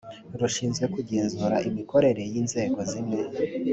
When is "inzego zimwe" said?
2.41-3.19